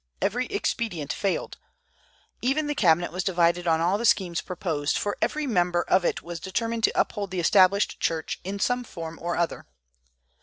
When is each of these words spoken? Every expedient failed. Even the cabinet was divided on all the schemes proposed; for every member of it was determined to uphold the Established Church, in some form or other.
Every 0.19 0.47
expedient 0.47 1.13
failed. 1.13 1.59
Even 2.41 2.65
the 2.65 2.73
cabinet 2.73 3.11
was 3.11 3.23
divided 3.23 3.67
on 3.67 3.79
all 3.81 3.99
the 3.99 4.05
schemes 4.05 4.41
proposed; 4.41 4.97
for 4.97 5.15
every 5.21 5.45
member 5.45 5.83
of 5.87 6.03
it 6.03 6.23
was 6.23 6.39
determined 6.39 6.83
to 6.85 6.99
uphold 6.99 7.29
the 7.29 7.39
Established 7.39 7.99
Church, 7.99 8.39
in 8.43 8.57
some 8.57 8.83
form 8.83 9.19
or 9.21 9.37
other. 9.37 9.67